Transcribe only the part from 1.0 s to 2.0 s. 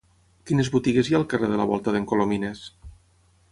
hi ha al carrer de la Volta